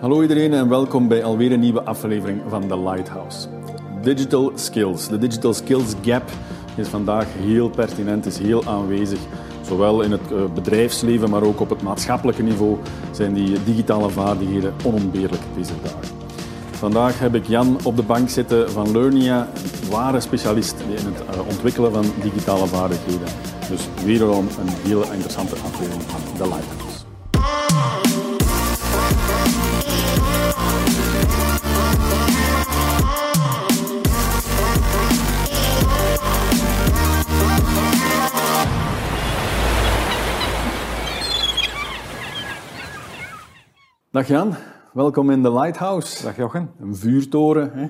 [0.00, 3.48] Hallo iedereen en welkom bij alweer een nieuwe aflevering van The Lighthouse.
[4.02, 5.08] Digital skills.
[5.08, 6.22] De digital skills gap
[6.76, 9.18] is vandaag heel pertinent, is heel aanwezig.
[9.62, 12.78] Zowel in het eh, bedrijfsleven, maar ook op het maatschappelijke niveau
[13.10, 16.16] zijn die digitale vaardigheden onontbeerlijk deze dagen.
[16.70, 19.48] Vandaag heb ik Jan op de bank zitten van Learnia,
[19.82, 23.28] een ware specialist in het eh, ontwikkelen van digitale vaardigheden.
[23.70, 26.93] Dus wederom een hele interessante aflevering van The Lighthouse.
[44.14, 44.54] Dag Jan,
[44.92, 46.24] welkom in de Lighthouse.
[46.24, 46.70] Dag Jochen.
[46.80, 47.70] Een vuurtoren.
[47.72, 47.88] Hè.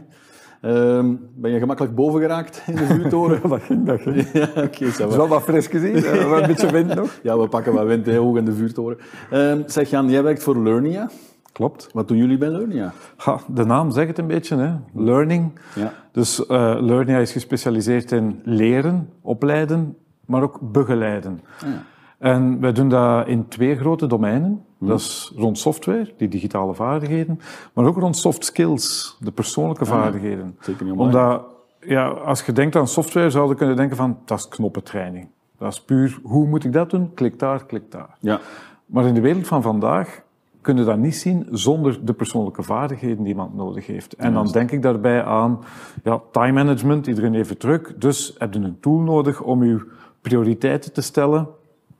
[0.60, 3.40] Ehm, ben je gemakkelijk boven geraakt in de vuurtoren?
[3.48, 4.28] dat ging, dat ging.
[4.32, 4.60] ja, oké.
[4.60, 7.18] Okay, is wel wat fris gezien, uh, een beetje wind nog.
[7.22, 8.98] ja, we pakken wat wind hè, hoog in de vuurtoren.
[9.30, 11.10] Ehm, zeg Jan, jij werkt voor Learnia.
[11.52, 11.88] Klopt.
[11.92, 12.92] Wat doen jullie bij Learnia?
[13.16, 14.74] Ha, de naam zegt het een beetje, hè.
[14.94, 15.58] learning.
[15.74, 15.92] Ja.
[16.12, 16.46] Dus uh,
[16.80, 21.40] Learnia is gespecialiseerd in leren, opleiden, maar ook begeleiden.
[21.60, 21.82] Ah, ja.
[22.24, 24.64] En wij doen dat in twee grote domeinen.
[24.78, 27.40] Dat is rond software, die digitale vaardigheden,
[27.72, 30.56] maar ook rond soft skills, de persoonlijke vaardigheden.
[30.60, 31.42] Zeker niet Omdat,
[31.80, 35.28] ja, als je denkt aan software, zou je kunnen denken van, dat is knoppentraining.
[35.58, 37.14] Dat is puur, hoe moet ik dat doen?
[37.14, 38.16] Klik daar, klik daar.
[38.20, 38.40] Ja.
[38.86, 40.22] Maar in de wereld van vandaag
[40.60, 44.14] kun je dat niet zien zonder de persoonlijke vaardigheden die iemand nodig heeft.
[44.14, 45.58] En dan denk ik daarbij aan
[46.04, 48.00] ja, time management, iedereen even druk.
[48.00, 49.86] Dus heb je een tool nodig om je
[50.20, 51.48] prioriteiten te stellen.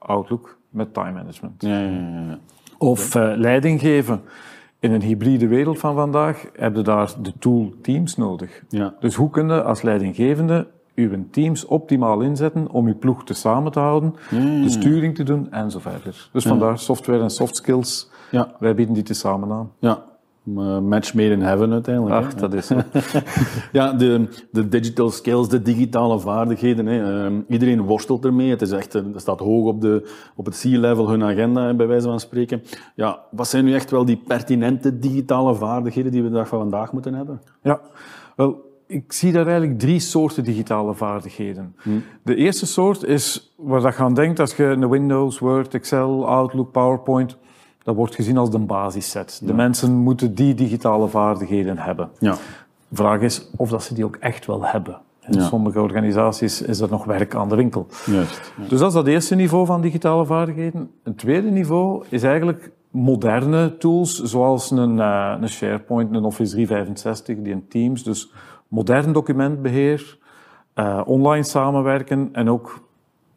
[0.07, 1.63] Outlook met time management.
[1.63, 2.39] Ja, ja, ja, ja.
[2.79, 4.21] Of uh, leiding geven.
[4.79, 8.63] In een hybride wereld van vandaag heb je daar de tool Teams nodig.
[8.69, 8.95] Ja.
[9.01, 13.73] Dus hoe kun je als leidinggevende uw teams optimaal inzetten om je ploeg te samen
[13.73, 16.29] te houden, de sturing te doen en zo verder.
[16.33, 18.11] Dus vandaar software en soft skills.
[18.31, 18.49] Ja.
[18.59, 19.71] Wij bieden die tezamen aan.
[19.79, 20.13] ja.
[20.47, 22.15] Uh, match made in heaven uiteindelijk.
[22.15, 22.41] Ach, hè.
[22.41, 22.81] dat is zo.
[23.73, 26.87] Ja, de, de digital skills, de digitale vaardigheden.
[26.87, 27.29] Hè.
[27.29, 28.51] Uh, iedereen worstelt ermee.
[28.51, 31.87] Het is echt, het staat hoog op, de, op het C-level hun agenda, hè, bij
[31.87, 32.63] wijze van spreken.
[32.95, 36.59] Ja, wat zijn nu echt wel die pertinente digitale vaardigheden die we de dag van
[36.59, 37.41] vandaag moeten hebben?
[37.63, 37.81] Ja,
[38.37, 41.77] wel, ik zie daar eigenlijk drie soorten digitale vaardigheden.
[42.23, 46.73] De eerste soort is waar je aan denkt als je een Windows, Word, Excel, Outlook,
[46.73, 47.37] PowerPoint,
[47.85, 49.41] dat wordt gezien als de basisset.
[49.45, 52.09] De mensen moeten die digitale vaardigheden hebben.
[52.19, 52.33] Ja.
[52.89, 54.99] De vraag is of dat ze die ook echt wel hebben.
[55.27, 55.47] In Ja.
[55.47, 57.87] sommige organisaties is er nog werk aan de winkel.
[58.07, 58.53] Juist.
[58.69, 60.91] Dus dat is dat eerste niveau van digitale vaardigheden.
[61.03, 67.37] Een tweede niveau is eigenlijk moderne tools, zoals een, eh, een SharePoint, een Office 365,
[67.43, 68.03] die een Teams.
[68.03, 68.33] Dus
[68.69, 70.19] modern documentbeheer,
[70.75, 72.84] eh, online samenwerken en ook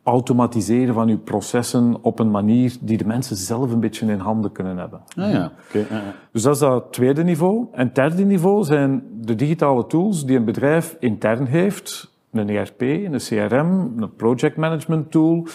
[0.07, 4.51] automatiseren van uw processen op een manier die de mensen zelf een beetje in handen
[4.51, 5.01] kunnen hebben.
[5.17, 5.77] Ah ja, oké.
[5.77, 6.13] ja, ja.
[6.31, 7.67] Dus dat is dat tweede niveau.
[7.71, 12.15] En het derde niveau zijn de digitale tools die een bedrijf intern heeft.
[12.31, 15.47] Een ERP, een CRM, een project management tool.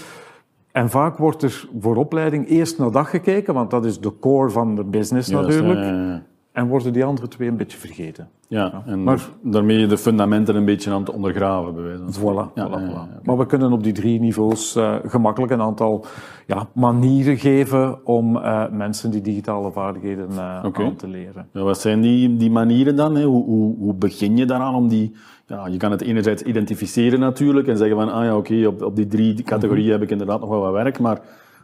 [0.73, 4.51] En vaak wordt er voor opleiding eerst naar dat gekeken, want dat is de core
[4.51, 5.81] van de business natuurlijk.
[5.81, 6.23] ja, ja, ja.
[6.53, 8.29] En worden die andere twee een beetje vergeten.
[8.49, 12.13] Ja, en Maar- daarmee de fundamenten een beetje aan het ondergraven, bij wijze van.
[12.23, 13.09] Voilà, Ja, voilà, ja, ja.
[13.23, 16.05] Maar we kunnen op die drie niveaus eh, gemakkelijk een aantal
[16.47, 21.49] ja, manieren geven om eh, mensen die digitale vaardigheden eh, aan te leren.
[21.53, 23.15] Ja, wat zijn die, die manieren dan?
[23.17, 23.25] Hè?
[23.25, 25.12] Hoe, hoe, hoe begin je daaraan om die...
[25.47, 28.97] Ja, je kan het enerzijds identificeren natuurlijk en zeggen van, ah ja, oké, op, op
[28.97, 31.21] die drie categorieën heb ik inderdaad nog wel wat werk, maar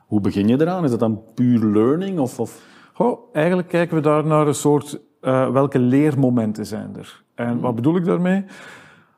[0.07, 0.85] hoe begin je eraan?
[0.85, 2.41] Is dat dan puur learning of...
[2.41, 2.77] of...
[2.99, 7.23] Goh, eigenlijk kijken we daar naar een soort eh, welke leermomenten zijn er.
[7.35, 8.45] En wat bedoel ik daarmee?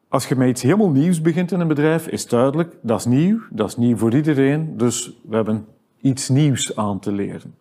[0.08, 3.41] Als je met iets helemaal nieuws begint in een bedrijf, is duidelijk, dat is nieuw,
[3.50, 5.66] dat is nieuw voor iedereen, dus we hebben
[6.00, 7.54] iets nieuws aan te leren.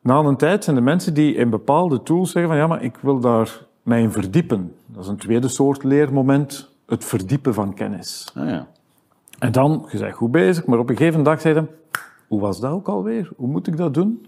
[0.00, 2.96] Na een tijd zijn er mensen die in bepaalde tools zeggen van ja, maar ik
[3.00, 4.74] wil daar mij in verdiepen.
[4.86, 8.32] Dat is een tweede soort leermoment, het verdiepen van kennis.
[8.34, 8.66] Ah ja.
[9.38, 11.66] En dan, je bent goed bezig, maar op een gegeven dag zei hij,
[12.28, 13.30] hoe was dat ook alweer?
[13.36, 14.26] Hoe moet ik dat doen?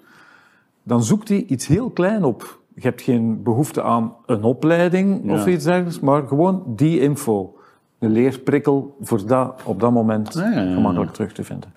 [0.84, 2.62] Dan zoekt hij iets heel klein op.
[2.75, 7.55] Je hebt geen behoefte aan een opleiding of iets dergelijks, maar gewoon die info.
[7.99, 10.75] Een leerprikkel voor dat op dat moment Ja, ja, ja, ja.
[10.75, 11.73] gemakkelijk terug te vinden.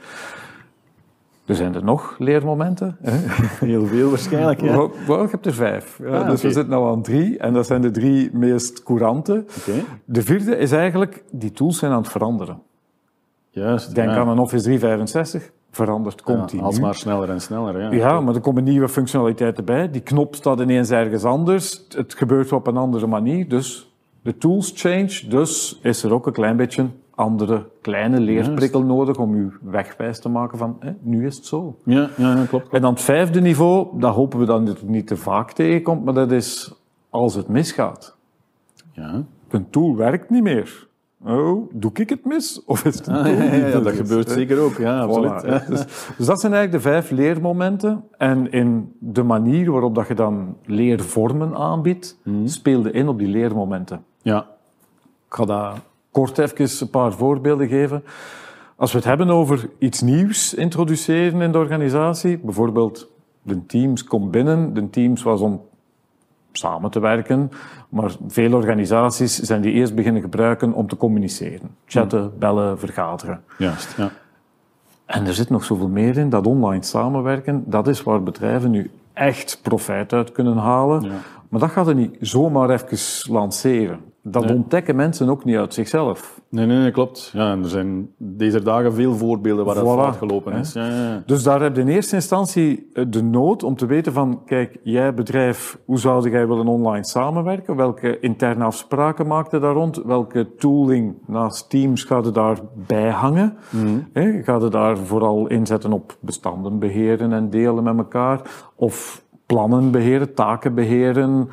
[1.45, 2.97] Er zijn er nog leermomenten.
[3.01, 3.17] hè?
[3.67, 4.71] Heel veel waarschijnlijk, ja.
[4.71, 5.99] Wel, wel, je hebt er vijf.
[6.05, 7.37] Ah, dus we zitten nu aan drie.
[7.37, 9.45] En dat zijn de drie meest courante.
[10.05, 12.61] De vierde is eigenlijk, die tools zijn aan het veranderen.
[13.49, 13.95] Juist.
[13.95, 14.15] Denk ja.
[14.17, 16.61] aan een Office 365, verandert Ja, continu.
[16.61, 17.91] alsmaar sneller en sneller, ja.
[17.91, 19.91] Ja, maar er komen nieuwe functionaliteiten bij.
[19.91, 21.85] Die knop staat ineens ergens anders.
[21.89, 23.47] Het gebeurt op een andere manier.
[23.49, 23.91] Dus
[24.21, 25.21] de tools change.
[25.29, 26.85] Dus is er ook een klein beetje
[27.15, 31.75] andere kleine leerprikkel nodig om u wegwijs te maken van, hè, nu is het zo.
[31.83, 32.73] Ja, ja, ja, klopt.
[32.73, 36.05] En dan het vijfde niveau, dat hopen we dan dat het niet te vaak tegenkomt,
[36.05, 36.73] maar dat is
[37.09, 38.15] als het misgaat.
[38.91, 39.23] Ja.
[39.49, 40.87] Een tool werkt niet meer.
[41.23, 42.63] Oh, doe ik het mis?
[42.65, 43.27] Of is het Ah,
[43.71, 44.77] ja, dat gebeurt zeker ook.
[44.77, 45.43] Ja, absoluut.
[45.43, 45.67] Voilà.
[45.67, 45.85] Dus,
[46.17, 48.03] dus dat zijn eigenlijk de vijf leermomenten.
[48.17, 54.03] En in de manier waarop dat je dan leervormen aanbiedt, speelde in op die leermomenten.
[54.21, 54.39] Ja.
[55.27, 55.81] Ik ga daar
[56.11, 58.03] kort even een paar voorbeelden geven.
[58.75, 63.09] Als we het hebben over iets nieuws introduceren in de organisatie, bijvoorbeeld
[63.41, 65.61] de Teams komt binnen, de Teams was om
[66.57, 67.51] samen te werken,
[67.89, 71.75] maar veel organisaties zijn die eerst beginnen gebruiken om te communiceren.
[71.85, 73.43] Chatten, bellen, vergaderen.
[73.57, 73.93] Juist.
[73.97, 74.11] Ja.
[75.05, 76.29] En er zit nog zoveel meer in.
[76.29, 81.01] Dat online samenwerken, dat is waar bedrijven nu echt profijt uit kunnen halen.
[81.01, 81.11] Ja.
[81.49, 83.99] Maar dat gaat er niet zomaar even lanceren.
[84.31, 84.55] Dat Nee.
[84.55, 86.41] ontdekken mensen ook niet uit zichzelf.
[86.49, 87.29] Nee, nee, nee, klopt.
[87.33, 90.73] Ja, en er zijn deze dagen veel voorbeelden waar dat fout gelopen is.
[90.73, 91.23] Ja, ja, ja.
[91.25, 94.77] Dus daar heb je in eerste instantie eh, de nood om te weten van, kijk,
[94.83, 97.75] jij bedrijf, hoe zou jij willen online samenwerken?
[97.75, 100.01] Welke interne afspraken maak je daar rond?
[100.05, 103.57] Welke tooling naast Teams gaat er daarbij hangen?
[104.13, 108.41] Hè, Gaat je daar vooral inzetten op bestanden beheren en delen met elkaar?
[108.75, 111.49] Of plannen beheren, taken beheren,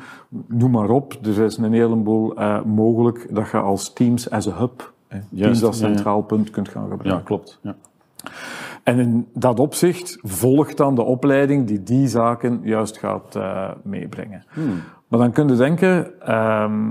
[0.47, 1.13] noem maar op.
[1.23, 5.63] Er is een heleboel eh, mogelijk dat je als Teams as a hub, hè, Teams
[5.63, 5.93] als ja, ja.
[5.93, 7.17] centraal punt kunt gaan gebruiken.
[7.17, 7.59] ja klopt.
[7.61, 7.75] Ja.
[8.83, 14.45] En in dat opzicht volgt dan de opleiding die die zaken juist gaat eh, meebrengen.
[15.07, 16.81] Maar dan kun je denken, ehm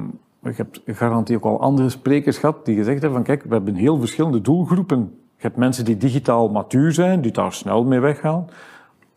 [0.45, 3.75] ik heb garantie ook al andere sprekers gehad die gezegd hebben van kijk, we hebben
[3.75, 4.99] heel verschillende doelgroepen.
[5.37, 8.47] Je hebt mensen die digitaal matuur zijn, die daar snel mee weggaan.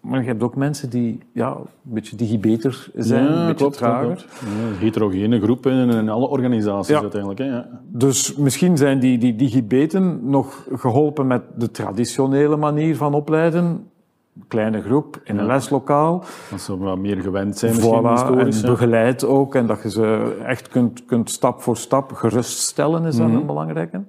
[0.08, 3.78] Maar je hebt ook mensen die ja, een beetje digibeter zijn, Ja, een beetje klopt,
[3.78, 4.06] trager.
[4.06, 4.42] klopt, klopt.
[4.42, 7.02] Ja, heterogene groepen in, alle organisaties Ja.
[7.02, 7.40] uiteindelijk.
[7.40, 7.68] Hè, ja.
[7.88, 13.90] Dus misschien zijn die, die digibeten nog geholpen met de traditionele manier van opleiden.
[14.48, 16.24] Kleine groep, in een leslokaal.
[16.52, 18.62] Als ze wat meer gewend zijn misschien Voilà, historisch.
[18.62, 19.56] en begeleid ook.
[19.56, 24.02] En dat je ze echt kunt, kunt stap voor stap geruststellen, is dat een belangrijke.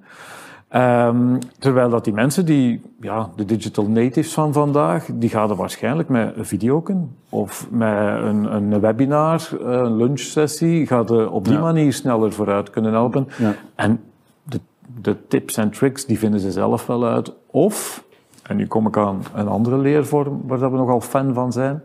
[0.69, 5.55] Ehm, terwijl dat die mensen, die, ja, de digital natives van vandaag, die gaan er
[5.55, 6.83] waarschijnlijk met een video
[7.29, 11.59] of met een, een webinar, een lunchsessie, gaan op die Ja.
[11.59, 13.27] manier sneller vooruit kunnen helpen.
[13.37, 13.55] Ja.
[13.75, 14.03] En
[14.43, 14.59] de,
[15.01, 17.33] de tips en tricks, die vinden ze zelf wel uit.
[17.45, 18.03] Of,
[18.43, 21.81] en nu kom ik aan een andere leervorm waar dat we nogal fan van zijn,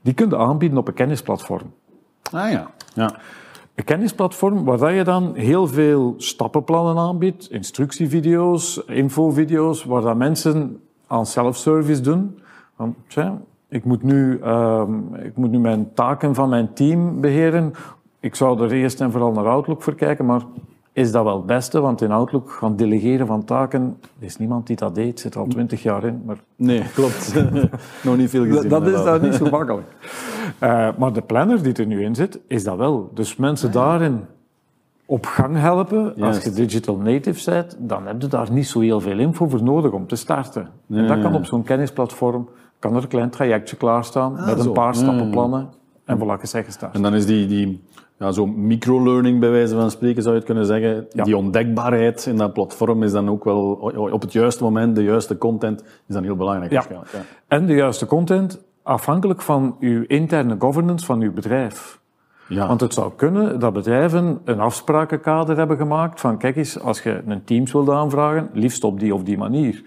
[0.00, 1.72] die kun je aanbieden op een kennisplatform.
[2.32, 2.70] Ah ja.
[2.94, 3.14] ja.
[3.80, 11.26] Een kennisplatform waar je dan heel veel stappenplannen aanbiedt, instructievideo's, infovideo's, waar dat mensen aan
[11.26, 12.38] self-service doen.
[12.76, 17.72] Van, tja, ik, moet nu, ehm, ik moet nu mijn taken van mijn team beheren.
[18.20, 20.42] Ik zou er eerst en vooral naar Outlook voor kijken, maar
[21.00, 21.80] is dat wel het beste?
[21.80, 25.40] Want in Outlook gaan delegeren van taken, er is niemand die dat deed, zit er
[25.40, 26.22] al twintig jaar in.
[26.24, 27.34] Maar Nee, klopt.
[28.04, 28.68] Nog niet veel gezien.
[28.68, 29.86] dat, dat is daar niet zo makkelijk.
[30.58, 33.10] Eh, maar de planner die er nu in zit, is dat wel.
[33.14, 34.20] Dus mensen daarin
[35.06, 36.14] op gang helpen.
[36.20, 39.62] Als je digital native bent, dan heb je daar niet zo heel veel info voor
[39.62, 40.68] nodig om te starten.
[40.88, 42.48] En dat kan op zo'n kennisplatform,
[42.78, 44.72] kan er een klein trajectje klaarstaan met een Ah, zo.
[44.72, 45.68] paar Ja, stappenplannen.
[46.04, 46.94] En voilà, je gestart.
[46.94, 47.80] En dan is die, die
[48.20, 51.06] ja, zo'n microlearning bij wijze van spreken, zou je het kunnen zeggen.
[51.12, 51.24] Ja.
[51.24, 53.72] Die ontdekbaarheid in dat platform is dan ook wel
[54.12, 56.86] op het juiste moment, de juiste content, is dan heel belangrijk Ja.
[57.48, 62.00] En de juiste content, afhankelijk van uw interne governance van uw bedrijf.
[62.48, 62.66] Ja.
[62.66, 67.22] Want het zou kunnen dat bedrijven een afsprakenkader hebben gemaakt van kijk eens, als je
[67.26, 69.82] een Teams wilt aanvragen, liefst op die of die manier.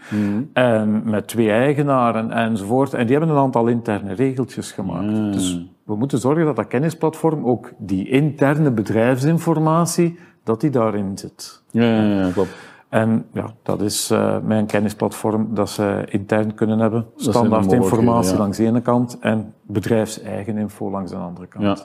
[0.53, 2.93] En met twee eigenaren enzovoort.
[2.93, 5.33] En die hebben een aantal interne regeltjes gemaakt.
[5.33, 11.61] Dus we moeten zorgen dat dat kennisplatform ook die interne bedrijfsinformatie, dat die daarin zit.
[11.71, 12.49] ja, ja, ja, klopt.
[12.89, 17.05] En ja, dat is eh mijn kennisplatform dat ze intern kunnen hebben.
[17.15, 18.41] zijn de Standaard informatie mogelijkheden, ja.
[18.43, 21.63] langs de ene kant en bedrijfseigen info langs de andere kant.
[21.63, 21.77] Ja,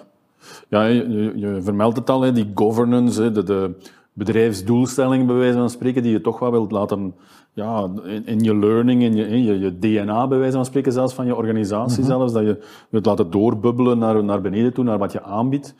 [0.68, 3.74] ja je, je- je vermeldt het al, hè, die governance, hè, de, de
[4.12, 7.14] bedrijfsdoelstelling bij wijze van spreken, die je toch wel wilt laten
[7.58, 10.92] ja, in, in je learning, in je, in je, je DNA bij wijze van spreken
[10.92, 14.98] zelfs, van je organisatie zelfs, dat je wilt laten doorbubbelen naar, naar beneden toe, naar
[14.98, 15.74] wat je aanbiedt.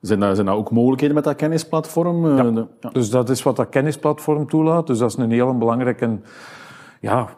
[0.00, 2.38] Zijn daar, zijn daar ook mogelijkheden met dat kennisplatform?
[2.38, 2.90] Eh, de- ja.
[2.90, 4.86] Dus dat is wat dat kennisplatform toelaat.
[4.86, 6.18] Dus dat is een heel belangrijke
[7.00, 7.28] ja,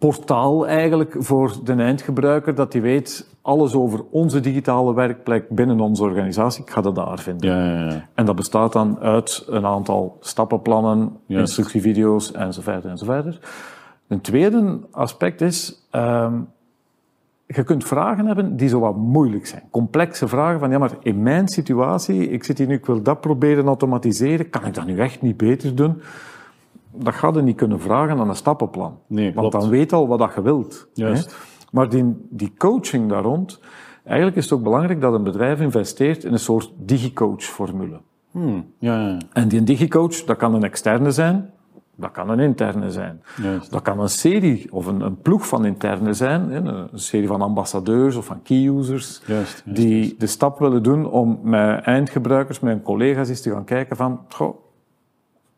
[0.00, 6.02] portaal eigenlijk voor de eindgebruiker, dat hij weet alles over onze digitale werkplek binnen onze
[6.02, 6.62] organisatie.
[6.62, 7.50] Ik ga dat daar vinden.
[7.50, 8.08] Ja, ja, ja.
[8.14, 11.46] En dat bestaat dan uit een aantal stappenplannen, Juist.
[11.46, 13.38] instructievideo's enzovoort enzovoort.
[14.08, 16.34] Een tweede aspect is, ehm,
[17.46, 19.62] je kunt vragen hebben die zo wat moeilijk zijn.
[19.70, 23.20] Complexe vragen van, ja, maar in mijn situatie, ik zit hier nu, ik wil dat
[23.20, 26.02] proberen automatiseren, kan ik dat nu echt niet beter doen?
[26.92, 28.98] Dat gaat je niet kunnen vragen aan een stappenplan.
[29.06, 30.88] Nee, Want dan weet al wat dat je wilt.
[30.94, 31.30] Juist.
[31.30, 31.36] hè.
[31.72, 33.60] Maar die, die coaching daar rond,
[34.04, 38.00] eigenlijk is het ook belangrijk dat een bedrijf investeert in een soort digicoach-formule.
[38.30, 41.50] Hmm, ja, ja, En die digicoach, dat kan een externe zijn,
[41.96, 43.22] dat kan een interne zijn.
[43.42, 43.70] juist.
[43.70, 47.42] Dat kan een serie of een, een ploeg van interne zijn, hè, een serie van
[47.42, 52.60] ambassadeurs of van key users, Juist, juist, die de stap willen doen om met eindgebruikers,
[52.60, 54.56] met hun collega's eens te gaan kijken van, goh,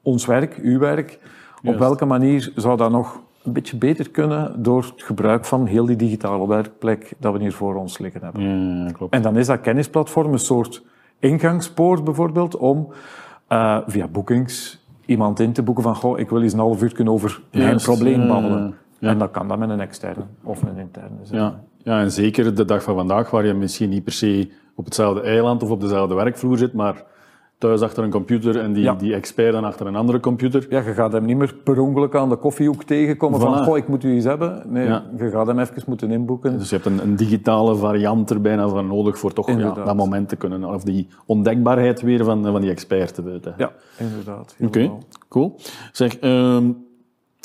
[0.02, 1.18] ons werk, uw werk,
[1.64, 5.86] op welke manier zou dat nog een beetje beter kunnen door het gebruik van heel
[5.86, 8.42] die digitale werkplek dat we hier voor ons liggen hebben.
[8.42, 9.14] Ja, ja, klopt.
[9.14, 10.82] En dan is dat kennisplatform een soort
[11.18, 12.92] ingangspoort bijvoorbeeld om
[13.46, 16.92] eh, via bookings iemand in te boeken van goh, ik wil eens een half uur
[16.92, 18.74] kunnen over mijn probleem babbelen.
[18.98, 19.08] ja.
[19.08, 21.40] En dat kan dan met een externe of een interne zijn.
[21.40, 21.60] Ja.
[21.76, 25.20] ja, en zeker de dag van vandaag, waar je misschien niet per se op hetzelfde
[25.20, 27.04] eiland of op dezelfde werkvloer zit, maar
[27.62, 28.94] thuis achter een computer en die, Ja.
[28.94, 30.66] die expert dan achter een andere computer.
[30.68, 33.42] Ja, je gaat hem niet meer per ongeluk aan de koffiehoek tegenkomen Voilà.
[33.42, 34.62] van goh, ik moet u iets hebben.
[34.66, 35.04] Nee, Ja.
[35.18, 36.58] je gaat hem even moeten inboeken.
[36.58, 39.96] Dus je hebt een, een digitale variant er bijna van nodig voor toch ja, dat
[39.96, 43.54] moment te kunnen, of die ontdekbaarheid weer van, van die expert te weten.
[43.56, 44.56] Ja, inderdaad.
[44.60, 44.90] Oké,
[45.28, 45.56] cool.
[45.92, 46.70] Zeg, ehm,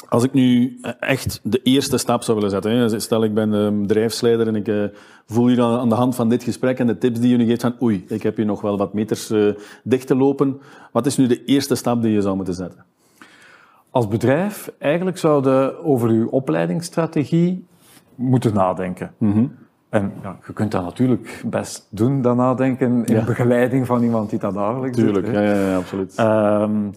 [0.10, 3.52] als ik nu eh, echt de eerste stap zou willen zetten, hè, stel ik ben
[3.52, 4.84] een bedrijfsleider en ik eh,
[5.26, 7.46] voel hier aan aan de hand van dit gesprek en de tips die je nu
[7.46, 9.48] geeft van oei, ik heb hier nog wel wat meters eh,
[9.84, 10.60] dicht te lopen.
[10.92, 12.84] Wat is nu de eerste stap die je zou moeten zetten?
[13.90, 17.66] Als bedrijf, eigenlijk zouden over uw opleidingsstrategie
[18.16, 19.12] moeten nadenken.
[19.18, 19.46] Mhm.
[19.90, 23.24] En ja, je kunt dat natuurlijk best doen, dat nadenken, in Ja.
[23.24, 25.36] begeleiding van iemand die dat dagelijks Tuurlijk, doet.
[25.36, 25.62] ja, hè.
[25.64, 26.16] ja, ja, absoluut.
[26.16, 26.90] Ehm,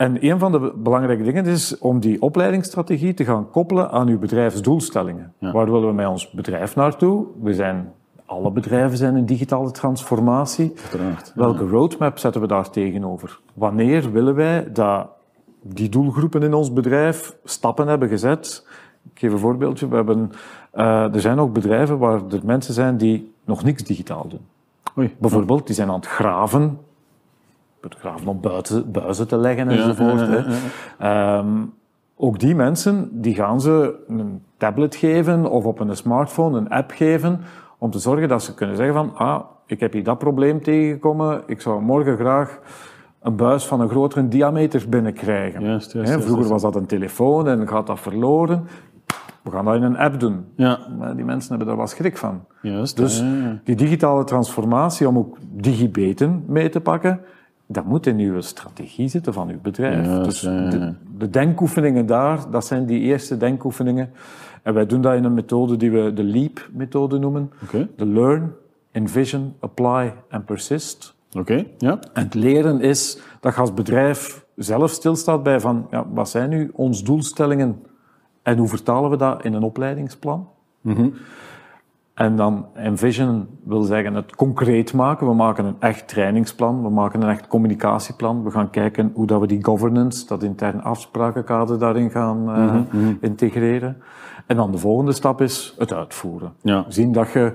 [0.00, 4.08] en een van de be- belangrijke dingen is om die opleidingsstrategie te gaan koppelen aan
[4.08, 5.32] uw bedrijfsdoelstellingen.
[5.38, 5.52] Ja.
[5.52, 7.26] Waar willen we met ons bedrijf naartoe?
[7.42, 7.92] We zijn,
[8.26, 10.72] alle bedrijven zijn in digitale transformatie.
[10.82, 11.32] Uiteraard.
[11.34, 13.40] Welke roadmap zetten we daar tegenover?
[13.54, 15.08] Wanneer willen wij dat
[15.62, 18.66] die doelgroepen in ons bedrijf stappen hebben gezet?
[19.12, 19.88] Ik geef een voorbeeldje.
[19.88, 20.30] We hebben,
[20.70, 24.46] eh, er zijn ook bedrijven waar er mensen zijn die nog niks digitaal doen.
[24.98, 25.14] Oei.
[25.18, 26.78] Bijvoorbeeld, die zijn aan het graven.
[27.88, 30.20] Graven om buiten, buizen te leggen enzovoort.
[30.20, 30.44] ja, ja,
[30.98, 31.38] hè.
[31.38, 31.48] Ehm,
[32.16, 36.90] ook die mensen, die gaan ze een tablet geven of op een smartphone een app
[36.90, 37.40] geven
[37.78, 41.42] om te zorgen dat ze kunnen zeggen van ah, ik heb hier dat probleem tegengekomen,
[41.46, 42.58] ik zou morgen graag
[43.22, 45.60] een buis van een grotere diameter binnenkrijgen.
[45.60, 46.48] Juist, juist, Vroeger juist.
[46.50, 48.66] was dat een telefoon en gaat dat verloren.
[49.42, 50.44] We gaan dat in een app doen.
[50.56, 52.44] Ja, Maar die mensen hebben daar wat schrik van.
[52.62, 52.96] juist.
[52.96, 53.60] Dus ja, ja.
[53.64, 57.20] die digitale transformatie, om ook digibeten mee te pakken,
[57.72, 60.06] dat moet in uw strategie zitten van uw bedrijf.
[60.06, 64.10] Ja, dus de, de denkoefeningen daar, dat zijn die eerste denkoefeningen.
[64.62, 67.52] En wij doen dat in een methode die we de LEAP-methode noemen.
[67.96, 68.52] De Learn,
[68.90, 71.14] Envision, Apply en Persist.
[71.32, 71.98] oké, ja.
[72.12, 76.50] En het leren is dat je als bedrijf zelf stilstaat bij van, ja, wat zijn
[76.50, 77.82] nu onze doelstellingen
[78.42, 80.48] en hoe vertalen we dat in een opleidingsplan?
[80.80, 81.08] Mhm.
[82.20, 85.26] En dan envision wil zeggen het concreet maken.
[85.26, 88.44] We maken een echt trainingsplan, we maken een echt communicatieplan.
[88.44, 92.80] We gaan kijken hoe dat we die governance, dat interne afsprakenkader daarin gaan eh,
[93.20, 94.02] integreren.
[94.46, 96.52] En dan de volgende stap is het uitvoeren.
[96.62, 96.84] Ja.
[96.88, 97.52] Zien dat je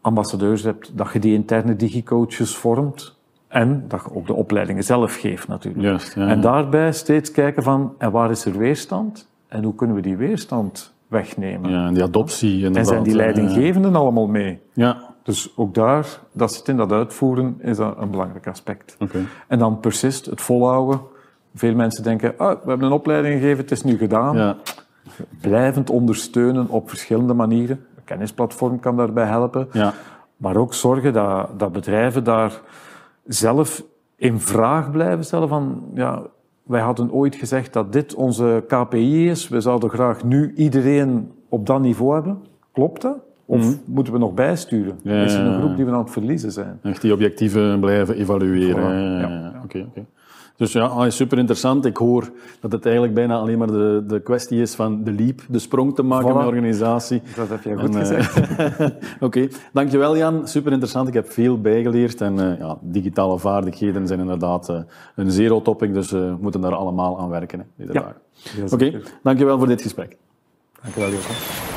[0.00, 3.18] ambassadeurs hebt, dat je die interne digicoaches vormt.
[3.48, 5.84] En dat je ook de opleidingen zelf geeft natuurlijk.
[5.84, 9.28] Juist, ja, En daarbij steeds kijken van, en waar is er weerstand?
[9.48, 11.70] En hoe kunnen we die weerstand wegnemen?
[11.70, 14.60] Ja, en die adoptie En zijn die leidinggevenden allemaal mee?
[14.72, 18.96] Ja, Dus ook daar, dat zit in dat uitvoeren, is dat een belangrijk aspect.
[19.00, 19.18] oké.
[19.46, 21.00] En dan persist, het volhouden.
[21.54, 24.36] Veel mensen denken, ah, we hebben een opleiding gegeven, het is nu gedaan.
[24.36, 24.56] Ja,
[25.40, 27.84] Blijvend ondersteunen op verschillende manieren.
[27.96, 29.68] Een kennisplatform kan daarbij helpen.
[29.72, 29.94] ja.
[30.36, 32.60] Maar ook zorgen dat, dat bedrijven daar
[33.26, 33.84] zelf
[34.16, 36.22] in vraag blijven stellen van, ja,
[36.68, 39.48] wij hadden ooit gezegd dat dit onze KPI is.
[39.48, 42.38] We zouden graag nu iedereen op dat niveau hebben.
[42.72, 43.16] Klopt dat?
[43.44, 44.98] Of moeten we nog bijsturen?
[45.04, 45.14] Mhm.
[45.14, 46.78] Ja, is er een groep die we aan het verliezen zijn?
[46.82, 48.82] Echt die objectieven blijven evalueren.
[48.82, 49.28] Voilà, Ja, ja, ja.
[49.28, 49.60] ja.
[49.64, 50.04] Oké, oké.
[50.58, 51.84] Dus ja, ah, super interessant.
[51.84, 55.40] Ik hoor dat het eigenlijk bijna alleen maar de, de kwestie is van de leap,
[55.48, 56.36] de sprong te maken Voilà.
[56.36, 57.22] met organisatie.
[57.36, 58.92] Dat heb jij goed En, eh, gezegd.
[59.20, 60.48] Oké, dankjewel Jan.
[60.48, 61.08] Super interessant.
[61.08, 62.20] Ik heb veel bijgeleerd.
[62.20, 64.80] En eh, ja, digitale vaardigheden zijn inderdaad eh,
[65.14, 67.58] een zero topic, dus we moeten daar allemaal aan werken.
[67.58, 68.16] Hè, deze Ja.
[68.70, 70.16] Oké, dankjewel voor dit gesprek.
[70.82, 71.67] Dank je wel, Jochem.